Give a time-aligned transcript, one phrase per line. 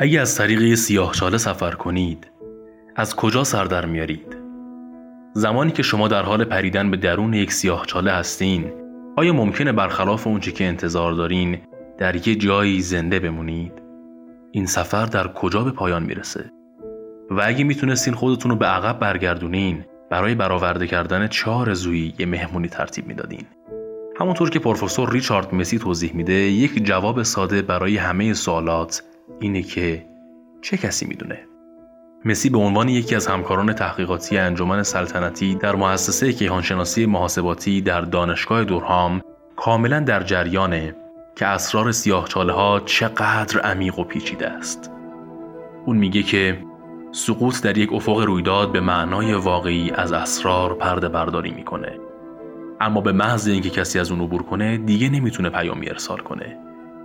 [0.00, 2.30] اگه از طریق سیاهچاله سفر کنید
[2.96, 4.36] از کجا سر در میارید؟
[5.32, 8.72] زمانی که شما در حال پریدن به درون یک سیاهچاله هستین
[9.16, 11.58] آیا ممکنه برخلاف اونچه که انتظار دارین
[11.98, 13.72] در یه جایی زنده بمونید؟
[14.50, 16.52] این سفر در کجا به پایان می‌رسه؟
[17.30, 22.68] و اگه می‌تونستین خودتون رو به عقب برگردونین برای برآورده کردن چهار زویی یه مهمونی
[22.68, 23.46] ترتیب می‌دادین
[24.20, 29.02] همونطور که پروفسور ریچارد مسی توضیح میده یک جواب ساده برای همه سوالات
[29.40, 30.04] اینه که
[30.62, 31.38] چه کسی می‌دونه
[32.24, 38.64] مسی به عنوان یکی از همکاران تحقیقاتی انجمن سلطنتی در مؤسسه کیهانشناسی محاسباتی در دانشگاه
[38.64, 39.20] دورهام
[39.56, 40.94] کاملا در جریانه
[41.36, 44.90] که اسرار سیاهچاله ها چقدر عمیق و پیچیده است.
[45.84, 46.58] اون میگه که
[47.12, 51.98] سقوط در یک افق رویداد به معنای واقعی از اسرار پرده برداری می‌کنه.
[52.80, 56.58] اما به محض اینکه کسی از اون عبور کنه دیگه نمی‌تونه پیامی ارسال کنه.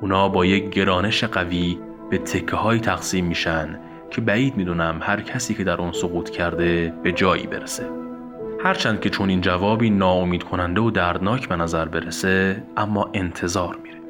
[0.00, 1.78] اونا با یک گرانش قوی
[2.10, 3.78] به تکه های تقسیم میشن
[4.10, 7.86] که بعید می‌دونم هر کسی که در اون سقوط کرده به جایی برسه.
[8.64, 14.00] هرچند که چون این جوابی ناامید کننده و دردناک به نظر برسه اما انتظار میره.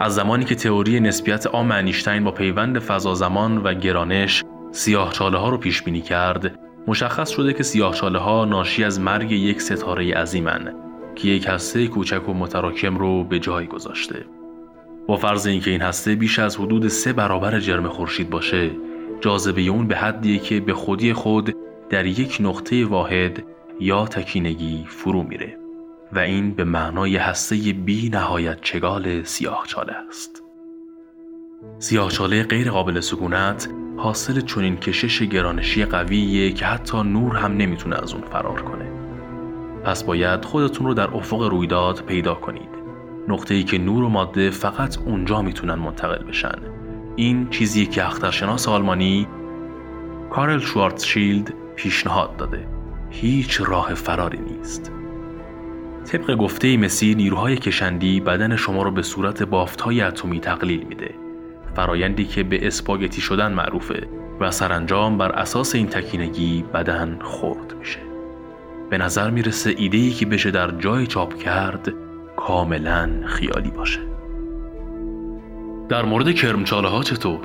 [0.00, 5.48] از زمانی که تئوری نسبیت عام انیشتین با پیوند فضا زمان و گرانش سیاهچاله ها
[5.48, 10.74] رو پیش بینی کرد مشخص شده که سیاهچاله ها ناشی از مرگ یک ستاره عظیمن
[11.14, 14.24] که یک هسته کوچک و متراکم رو به جای گذاشته
[15.06, 18.70] با فرض اینکه این هسته بیش از حدود سه برابر جرم خورشید باشه
[19.20, 21.56] جاذبه اون به حدیه که به خودی خود
[21.90, 23.44] در یک نقطه واحد
[23.80, 25.58] یا تکینگی فرو میره
[26.12, 30.42] و این به معنای هسته بی نهایت چگال سیاهچاله است.
[31.78, 38.12] سیاهچاله غیر قابل سکونت حاصل چنین کشش گرانشی قویه که حتی نور هم نمی‌تونه از
[38.12, 38.90] اون فرار کنه.
[39.84, 42.81] پس باید خودتون رو در افق رویداد پیدا کنید.
[43.28, 46.58] نقطه ای که نور و ماده فقط اونجا می‌تونن منتقل بشن.
[47.16, 49.26] این چیزی که اخترشناس آلمانی
[50.30, 52.68] کارل شوارتشیلد پیشنهاد داده.
[53.10, 54.92] هیچ راه فراری نیست.
[56.04, 61.14] طبق گفته مسی نیروهای کشندی بدن شما رو به صورت بافتهای اتمی تقلیل میده
[61.76, 64.08] فرایندی که به اسپاگتی شدن معروفه
[64.40, 67.98] و سرانجام بر اساس این تکینگی بدن خورد میشه
[68.90, 71.92] به نظر می‌رسه ایده‌ای که بشه در جای چاپ کرد
[72.46, 74.00] کاملا خیالی باشه
[75.88, 77.40] در مورد کرمچاله ها چطور؟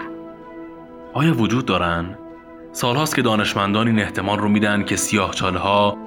[1.13, 2.18] آیا وجود دارن؟
[2.72, 5.97] سالهاست که دانشمندان این احتمال رو میدن که سیاه چاله ها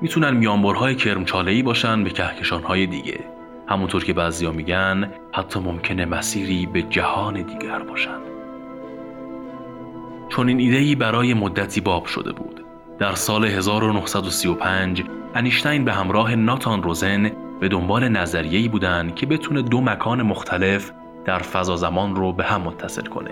[0.00, 3.20] می‌تونن میانبرهای کرمچاله‌ای باشن به کهکشانهای دیگه
[3.68, 8.18] همونطور که بعضیا میگن حتی ممکنه مسیری به جهان دیگر باشن
[10.28, 12.64] چون این ایدهی برای مدتی باب شده بود
[12.98, 15.04] در سال 1935
[15.34, 20.92] انیشتین به همراه ناتان روزن به دنبال نظریه‌ای بودن که بتونه دو مکان مختلف
[21.24, 23.30] در فضا زمان رو به هم متصل کنه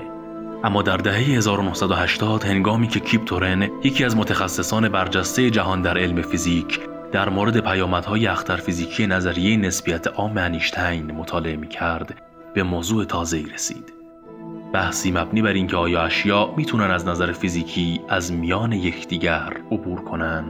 [0.65, 6.23] اما در دهه 1980 هنگامی که کیپ تورن یکی از متخصصان برجسته جهان در علم
[6.23, 6.81] فیزیک
[7.13, 12.23] در مورد پیامدهای فیزیکی نظریه نسبیت عام انیشتین مطالعه می کرد
[12.55, 13.93] به موضوع تازه‌ای رسید.
[14.73, 20.45] بحثی مبنی بر اینکه آیا اشیا می‌تونن از نظر فیزیکی از میان یکدیگر عبور کنن؟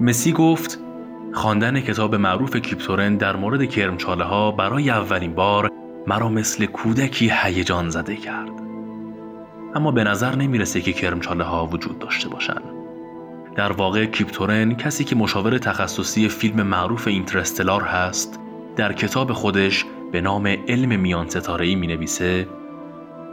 [0.00, 0.85] مسی گفت
[1.36, 5.70] خواندن کتاب معروف کیپتورن در مورد کرمچاله ها برای اولین بار
[6.06, 8.50] مرا مثل کودکی هیجان زده کرد.
[9.74, 12.62] اما به نظر نمی‌رسه که کرمچاله ها وجود داشته باشند.
[13.54, 18.40] در واقع کیپتورن کسی که مشاور تخصصی فیلم معروف اینترستلار هست
[18.76, 22.48] در کتاب خودش به نام علم میان ستاره‌ای می نویسه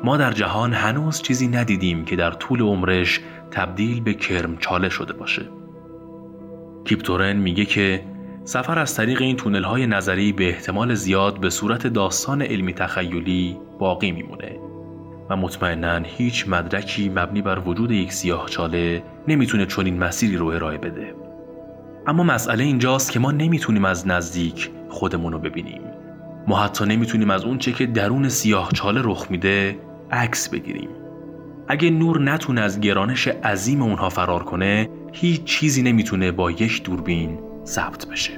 [0.04, 3.20] ما در جهان هنوز چیزی ندیدیم که در طول عمرش
[3.52, 5.63] تبدیل به کرمچاله شده باشه.
[6.86, 8.04] کیپتورن میگه که
[8.44, 13.58] سفر از طریق این تونل های نظری به احتمال زیاد به صورت داستان علمی تخیلی
[13.80, 14.60] باقی میمونه
[15.30, 20.78] و مطمئنا هیچ مدرکی مبنی بر وجود یک سیاه چاله نمی‌تونه چنین مسیری رو ارائه
[20.78, 21.16] بده.
[22.08, 25.82] اما مسئله اینجاست که ما نمی‌تونیم از نزدیک خودمون رو ببینیم.
[26.48, 29.80] ما حتی نمی‌تونیم از اون چه که درون سیاه چاله رخ میده
[30.12, 30.90] عکس بگیریم.
[31.68, 37.40] اگه نور نتونه از گرانش عظیم اونها فرار کنه هیچ چیزی نمی‌تونه با یک دوربین
[37.66, 38.34] ثبت بشه.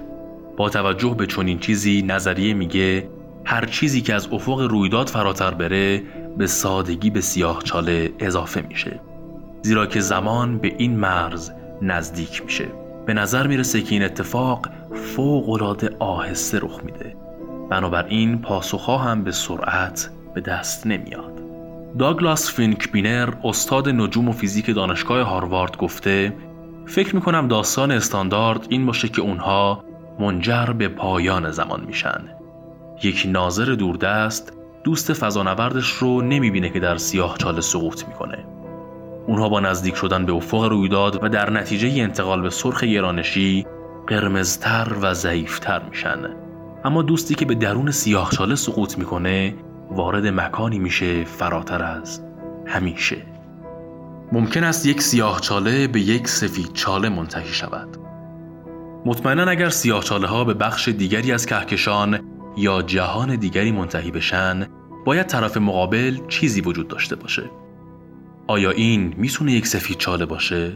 [0.57, 3.09] با توجه به چنین چیزی نظریه میگه
[3.45, 6.03] هر چیزی که از افق رویداد فراتر بره
[6.37, 8.99] به سادگی به سیاه چاله اضافه میشه.
[9.61, 11.51] زیرا که زمان به این مرز
[11.81, 12.65] نزدیک میشه.
[13.05, 14.67] به نظر می‌رسه که این اتفاق
[15.15, 17.15] فوق العاده آهسته رخ میده.
[17.69, 21.41] بنابراین پاسخها هم به سرعت به دست نمیاد.
[21.99, 26.33] داگلاس فینکبینر استاد نجوم و فیزیک دانشگاه هاروارد گفته
[26.85, 29.83] فکر می‌کنم داستان استاندارد این باشه که اونها
[30.19, 32.23] منجر به پایان زمان میشن
[33.03, 34.53] یک ناظر دوردست
[34.83, 38.45] دوست فضانوردش رو نمی‌بینه که در سیاه چاله سقوط می‌کنه.
[39.27, 43.65] اونها با نزدیک شدن به افق رویداد و در نتیجه انتقال به سرخ گرانشی
[44.07, 46.19] قرمزتر و ضعیفتر میشن.
[46.83, 49.55] اما دوستی که به درون سیاه چاله سقوط می‌کنه
[49.91, 52.23] وارد مکانی میشه فراتر از
[52.65, 53.17] همیشه.
[54.31, 57.97] ممکن است یک سیاه چاله به یک سفید چاله منتهی شود.
[59.05, 62.19] مطمئنا اگر سیاه چاله ها به بخش دیگری از کهکشان
[62.57, 64.67] یا جهان دیگری منتهی بشن
[65.05, 67.43] باید طرف مقابل چیزی وجود داشته باشه
[68.47, 70.73] آیا این می‌تونه یک سفید چاله باشه؟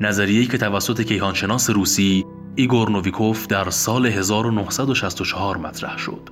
[0.00, 2.24] نظریه‌ای که توسط کیهانشناس روسی
[2.54, 6.30] ایگور نویکوف در سال 1964 مطرح شد.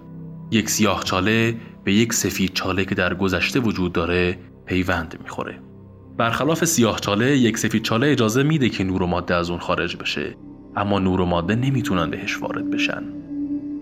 [0.51, 5.59] یک سیاه چاله به یک سفید چاله که در گذشته وجود داره پیوند می‌خوره.
[6.19, 9.97] برخلاف سیاه چاله یک سفید چاله اجازه میده که نور و ماده از اون خارج
[9.97, 10.37] بشه
[10.77, 13.03] اما نور و ماده نمی‌تونن بهش وارد بشن.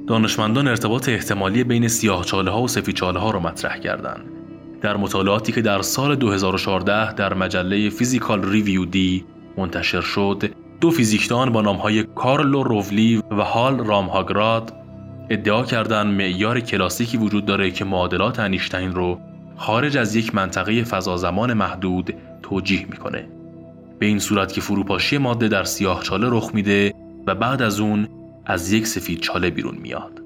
[0.06, 4.24] دانشمندان ارتباط احتمالی بین سیاه چاله ها و سفید چاله ها رو مطرح کردند.
[4.80, 9.24] در مطالعاتی که در سال 2014 در مجله فیزیکال ریویو دی
[9.56, 10.50] منتشر شد،
[10.80, 14.72] دو فیزیکدان با نامهای کارلو روولی و هال رامهاگراد
[15.30, 19.20] ادعا کردند معیار کلاسیکی وجود داره که معادلات انیشتین رو
[19.56, 23.28] خارج از یک منطقه فضا زمان محدود توجیه می‌کنه.
[23.98, 26.94] به این صورت که فروپاشی ماده در سیاه چاله رخ میده
[27.26, 28.08] و بعد از اون
[28.46, 30.20] از یک سفید چاله بیرون میاد.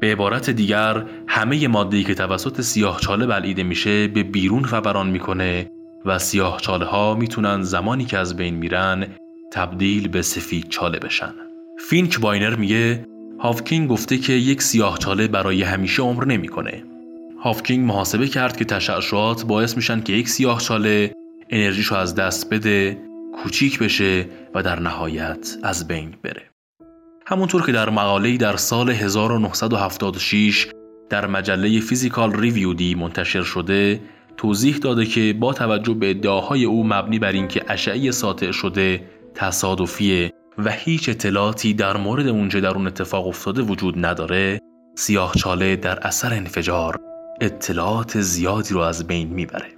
[0.00, 5.70] به عبارت دیگر همه ماده‌ای که توسط سیاه چاله بلعیده میشه به بیرون فوران می‌کنه
[6.04, 9.06] و سیاه چاله ها می‌تونن زمانی که از بین میرن
[9.52, 11.32] تبدیل به سفید چاله بشن.
[11.88, 13.06] فینک باینر میگه
[13.40, 16.82] هاوکینگ گفته که یک سیاه چاله برای همیشه عمر نمی‌کنه.
[17.42, 21.12] هافکینگ محاسبه کرد که تشعشعات باعث میشن که یک سیاه چاله
[21.50, 22.98] انرژیشو از دست بده،
[23.42, 26.50] کوچیک بشه و در نهایت از بین بره.
[27.26, 30.66] همونطور که در مقاله‌ای در سال 1976
[31.10, 34.00] در مجله فیزیکال ریویو دی منتشر شده
[34.36, 39.00] توضیح داده که با توجه به ادعاهای او مبنی بر اینکه اشعه ساطع شده
[39.34, 44.60] تصادفیه و هیچ اطلاعاتی در مورد اونچه در اون اتفاق افتاده وجود نداره
[44.96, 47.00] سیاه چاله در اثر انفجار
[47.40, 49.68] اطلاعات زیادی رو از بین می‌بره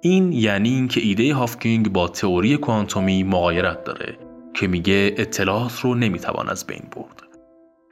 [0.00, 4.18] این یعنی اینکه ایده هافکینگ با تئوری کوانتومی مغایرت داره
[4.54, 7.22] که میگه اطلاعات رو نمی‌توان از بین برد.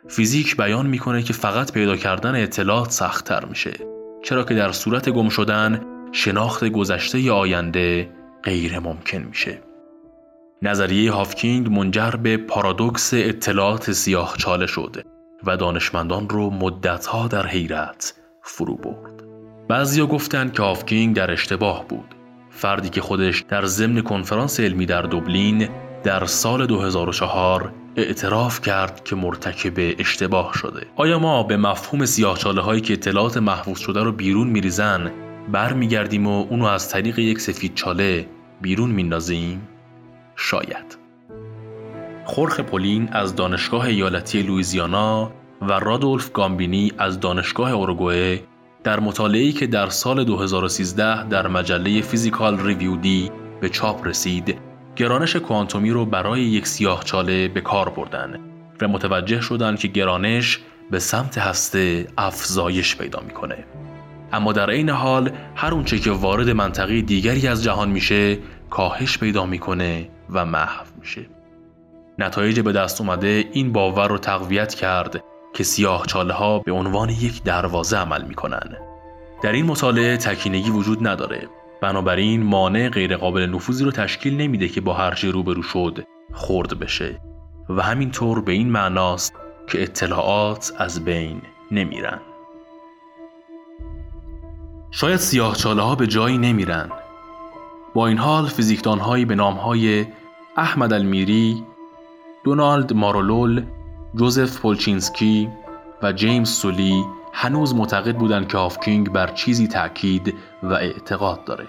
[0.08, 3.72] فیزیک بیان می‌کنه که فقط پیدا کردن اطلاعات سختتر میشه
[4.22, 5.80] چرا که در صورت گم شدن
[6.12, 8.10] شناخت گذشته ی آینده
[8.44, 9.58] غیر ممکن میشه.
[10.62, 15.04] نظریه هافکینگ منجر به پارادوکس اطلاعات سیاه چاله شده
[15.44, 19.22] و دانشمندان رو مدتها در حیرت فرو برد.
[19.68, 22.14] بعضیا گفتن که هافکینگ در اشتباه بود.
[22.50, 25.68] فردی که خودش در ضمن کنفرانس علمی در دوبلین
[26.04, 30.86] در سال 2004 اعتراف کرد که مرتکب اشتباه شده.
[30.96, 35.12] آیا ما به مفهوم سیاهچاله هایی که اطلاعات محفوظ شده رو بیرون میریزن
[35.52, 38.26] برمیگردیم و اونو از طریق یک سفید چاله
[38.60, 39.68] بیرون میندازیم؟
[40.36, 40.98] شاید.
[42.24, 45.32] خورخ پولین از دانشگاه ایالتی لویزیانا
[45.68, 48.42] و رادولف گامبینی از دانشگاه اورگوئه
[48.84, 53.30] در مطالعه‌ای که در سال 2013 در مجله فیزیکال ریویو دی
[53.60, 54.58] به چاپ رسید
[54.96, 58.40] گرانش کوانتومی رو برای یک سیاه چاله به کار بردن
[58.80, 60.60] و متوجه شدند که گرانش
[60.90, 63.64] به سمت هسته افزایش پیدا می‌کنه.
[64.32, 68.38] اما در عین حال هر اونچه که وارد منطقه دیگری از جهان میشه
[68.70, 71.26] کاهش پیدا می‌کنه و محو میشه.
[72.18, 77.10] نتایج به دست اومده این باور رو تقویت کرد که سیاه چاله ها به عنوان
[77.10, 78.76] یک دروازه عمل می‌کنن.
[79.42, 81.48] در این مطالعه تکینگی وجود نداره.
[81.80, 87.20] بنابراین مانع غیرقابل نفوذی رو تشکیل نمیده که با هر روبرو شد خورد بشه.
[87.68, 89.34] و همینطور به این معناست
[89.68, 92.20] که اطلاعات از بین نمیرن.
[94.90, 96.90] شاید سیاه چاله ها به جایی نمیرن.
[97.94, 100.06] با این حال فیزیکدان هایی به نام های
[100.56, 101.64] احمد المیری،
[102.44, 103.64] دونالد مارولول،
[104.16, 105.48] جوزف پولچینسکی
[106.02, 111.68] و جیمز سولی هنوز معتقد بودند که هافکینگ بر چیزی تأکید و اعتقاد داره.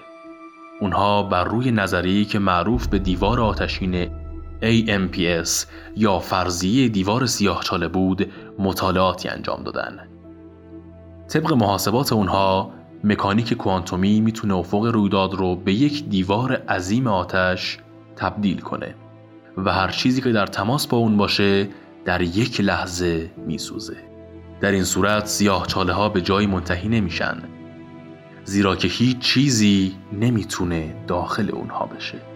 [0.80, 4.06] اونها بر روی نظریه‌ای که معروف به دیوار آتشین
[4.62, 9.98] AMPS یا فرضیه دیوار سیاهچاله بود مطالعاتی انجام دادن.
[11.28, 12.70] طبق محاسبات اونها
[13.04, 17.78] مکانیک کوانتومی می‌تونه افق رویداد رو به یک دیوار عظیم آتش
[18.16, 18.94] تبدیل کنه
[19.56, 21.68] و هر چیزی که در تماس با اون باشه
[22.04, 23.96] در یک لحظه میسوزه.
[24.60, 27.42] در این صورت سیاه چاله ها به جایی منتهی نمیشن
[28.44, 32.33] زیرا که هیچ چیزی نمی‌تونه داخل اونها بشه